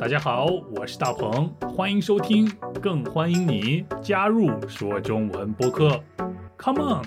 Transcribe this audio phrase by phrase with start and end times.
[0.00, 0.46] 大家好，
[0.76, 2.48] 我是大鹏，欢迎收听，
[2.80, 6.00] 更欢迎你加入说中文播客。
[6.56, 7.04] Come on！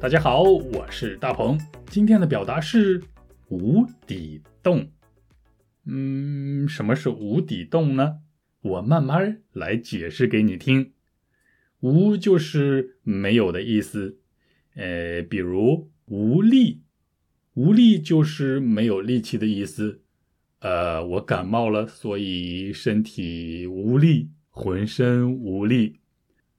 [0.00, 1.56] 大家好，我是大鹏，
[1.86, 3.00] 今天的表达是
[3.50, 4.90] 无底洞。
[5.86, 8.18] 嗯，什么是无底洞呢？
[8.60, 10.92] 我慢慢来解释给你听。
[11.78, 14.18] 无就是没有的意思，
[14.74, 16.82] 呃，比如无力，
[17.54, 20.02] 无力就是没有力气的意思。
[20.60, 26.00] 呃，我感冒了，所以身体无力，浑身无力。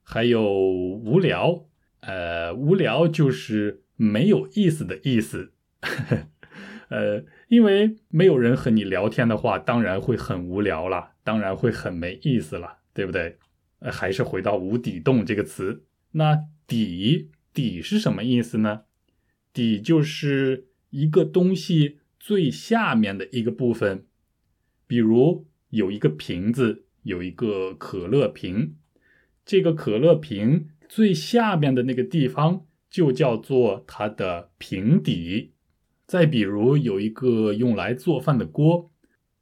[0.03, 1.65] 还有无聊，
[1.99, 5.51] 呃，无聊就是没有意思的意思。
[6.89, 13.37] 呃，因为没有人和你聊天的话，当然会很无聊了，当然会很没意思了，对不对？
[13.79, 15.83] 呃，还是回到无底洞这个词。
[16.13, 18.83] 那底底是什么意思呢？
[19.53, 21.98] 底就是一个东西。
[22.19, 24.05] 最下面的一个部分，
[24.85, 28.75] 比如有一个瓶子，有一个可乐瓶，
[29.45, 35.53] 这个可乐瓶最下面的那个地方就叫做它的瓶底。
[36.05, 38.91] 再比如有一个用来做饭的锅，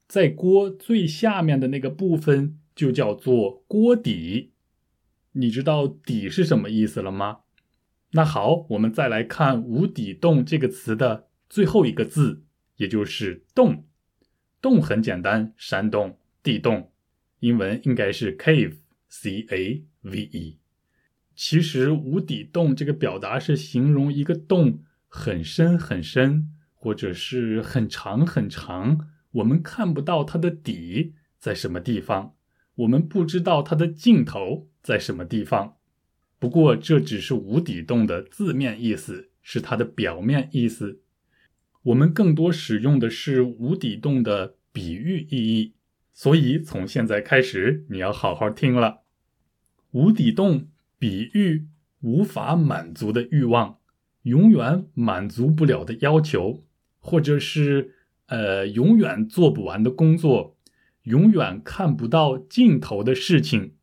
[0.08, 4.52] 在锅最下面的那个部分就叫做锅底。
[5.32, 7.40] 你知道底是什么意思了吗？
[8.12, 12.44] 那好，我们再来看“无底洞”这个词的最后一个字。
[12.78, 13.86] 也就是洞，
[14.62, 16.92] 洞很简单，山洞、地洞，
[17.40, 20.58] 英文应该是 cave，c a v e。
[21.36, 32.36] 其实无底洞这个表达是形容一个洞很深很深，或者是很长很长，我们看不到它的底在什么地方，
[32.76, 35.78] 我们不知道它的尽头在什么地方。
[36.40, 41.02] 不过这只是无底洞的字面意思，是它的表面意思。
[41.84, 45.74] 我们更多使用的是无底洞的比喻意义，
[46.14, 49.04] 所以从现在开始你要好好听了。
[49.92, 50.68] 无底洞
[51.00, 51.68] 比喻
[52.02, 53.80] 无法满足的欲望，
[54.24, 56.66] 永远满足不了的要求，
[57.00, 57.94] 或者是
[58.28, 60.58] 呃永远做不完的工作，
[61.04, 63.76] 永远看不到尽头的事情。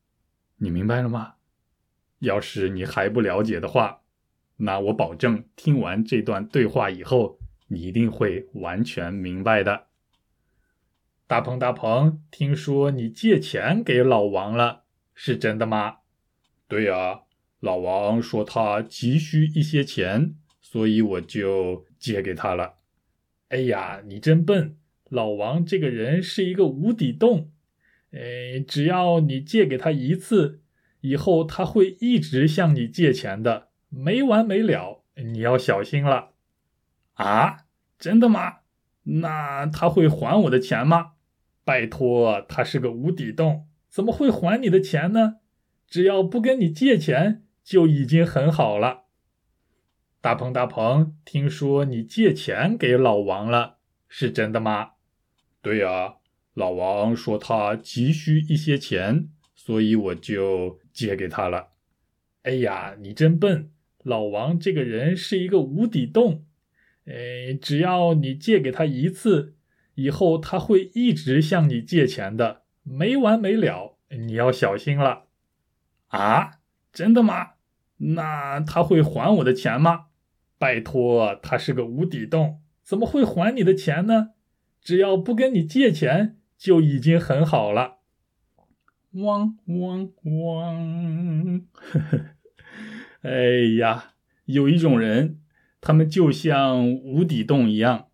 [0.58, 1.34] 你明白了吗？
[2.18, 4.02] 要是你还不了解的话，
[4.58, 7.38] 那我保证听完这段对话以后。
[7.68, 9.86] 你一定会完全明白的，
[11.26, 15.98] 大鹏大鹏，听说你借钱给老王了，是真的吗？
[16.68, 17.22] 对呀，
[17.60, 22.74] 老王说他急需一些钱，所以我就借给他了。
[23.48, 24.76] 哎呀，你真笨！
[25.08, 27.50] 老王这个人是一个无底洞，
[28.10, 30.60] 哎，只要你借给他一次，
[31.00, 36.33] 以后他会一直向你借钱的，没完没了，你要小心了。
[37.14, 37.66] 啊，
[37.98, 38.58] 真的吗？
[39.04, 41.12] 那他会还我的钱吗？
[41.64, 45.36] 拜托，他是个无底洞，怎么会还你的钱呢？
[45.86, 49.04] 只要不跟你借钱，就已经很好了。
[50.20, 53.76] 大鹏大鹏，听说你借钱给老王了，
[54.08, 54.92] 是真的吗？
[55.60, 56.16] 对呀，
[56.54, 61.68] 老王说他急需一些钱，所以我就借给他了。
[62.42, 63.70] 哎呀，你真笨！
[64.02, 66.44] 老王这个人是一个无底洞。
[67.06, 69.54] 哎，只要你借给他一次，
[69.94, 73.98] 以后他会一直向你借钱的，没完没了。
[74.10, 75.24] 你要小心了。
[76.08, 76.60] 啊，
[76.92, 77.52] 真的吗？
[77.98, 80.06] 那他会还我的钱吗？
[80.58, 84.30] 拜托，他是个无底洞，怎么会还你的钱呢？
[84.80, 87.98] 只要不跟你借钱，就已经很好了。
[89.12, 91.66] 汪汪汪！
[91.72, 92.20] 呵呵
[93.22, 94.14] 哎呀，
[94.46, 95.40] 有一种人。
[95.84, 98.06] 他们就像无底洞一样，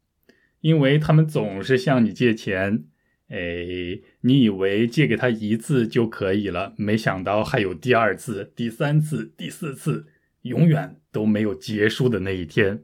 [0.60, 2.82] 因为他们总是向你借钱。
[3.28, 10.08] 哎，你以为借给他一次就可以了，没想到还有第二次、第三次、第四次，
[10.42, 12.82] 永远都没有结束的那一天。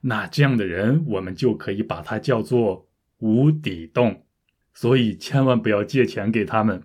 [0.00, 2.88] 那这样的人，我们就可以把他叫做
[3.18, 4.24] 无底洞。
[4.72, 6.82] 所以千万不要借钱给他们，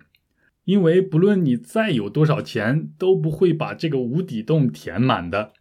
[0.64, 5.54] 因为不论你再有多少钱，都不会把这个无底洞填满的。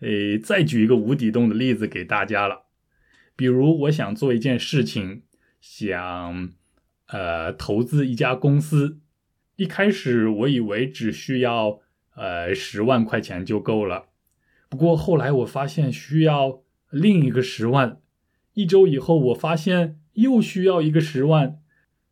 [0.00, 2.66] 诶，再举一个无底洞的例子给大家了。
[3.36, 5.22] 比如，我想做一件事情，
[5.60, 6.50] 想
[7.06, 9.00] 呃投资一家公司。
[9.56, 11.80] 一开始我以为只需要
[12.14, 14.06] 呃十万块钱就够了，
[14.68, 18.00] 不过后来我发现需要另一个十万。
[18.54, 21.60] 一周以后，我发现又需要一个十万。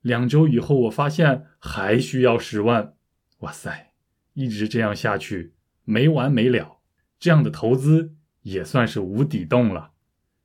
[0.03, 2.95] 两周以后，我发现还需要十万。
[3.41, 3.93] 哇塞，
[4.35, 5.55] 一直这样下去，
[5.85, 6.78] 没完没了。
[7.19, 9.93] 这样的投资也算是无底洞了。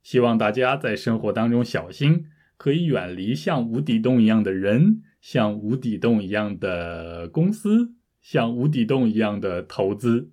[0.01, 2.25] 希望大家在生活当中小心，
[2.57, 10.31] 可以远离像无底洞一样的人，像无底洞一样的公司，像无底洞一样的投资。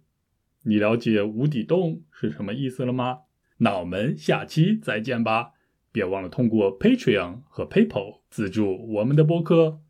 [0.65, 3.21] 你了解无底洞是什么意思了吗？
[3.59, 5.53] 那我们下期再见吧！
[5.93, 9.81] 别忘了通过 Patreon 和 PayPal 资助我们的播客。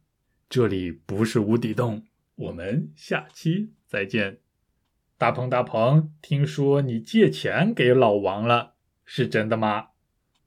[0.49, 2.05] 这里不是无底洞，
[2.35, 4.50] 我们下期再见。
[5.21, 8.73] 大鹏，大鹏，听说你借钱给老王了，
[9.05, 9.89] 是真的吗？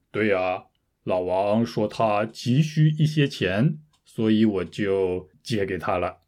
[0.10, 0.64] 对呀。
[1.04, 6.22] 老王说他急需一些钱，所以我就借给他了。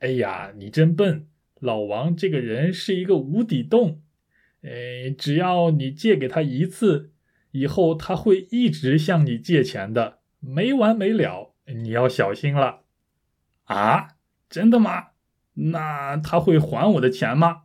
[0.00, 1.28] 哎呀，你真笨！
[1.58, 4.02] 老王这个人是一个无底洞，
[4.60, 7.14] 哎，只要你借给他一次，
[7.52, 11.54] 以后他会一直向你借钱的，没完没了。
[11.64, 12.82] 你要小心了。
[13.64, 14.16] 啊，
[14.50, 15.12] 真的吗？
[15.54, 17.62] 那他会还我的钱吗？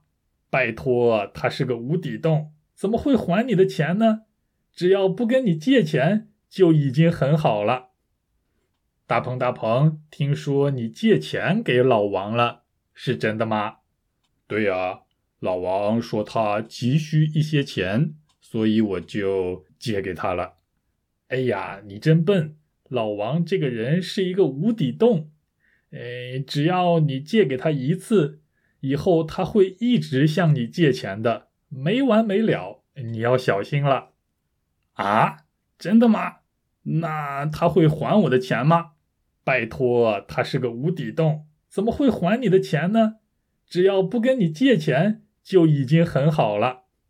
[0.49, 4.21] 拜托，他是个无底洞，怎么会还你的钱呢？
[4.71, 6.29] 只要不跟你借钱。
[6.47, 7.89] 就已经很好了。
[9.05, 12.63] 大鹏，大鹏，听说你借钱给老王了，
[12.93, 13.79] 是真的吗？
[14.47, 15.01] 对呀，
[15.41, 20.53] 老王说他急需一些钱，所以我就借给他了。
[21.27, 22.55] 哎呀，你真笨！
[22.87, 25.31] 老王这个人是一个无底洞，
[25.91, 28.39] 哎，只要你借给他一次，
[28.87, 32.83] 以后他会一直向你借钱的，没完没了。
[32.95, 34.11] 你要小心了。
[34.93, 35.45] 啊，
[35.77, 36.37] 真的吗？
[36.83, 38.91] 那他会还我的钱吗？
[39.43, 43.15] 拜托，他是个无底洞，怎么会还你的钱呢？
[43.67, 46.84] 只要不跟你借钱，就已经很好了。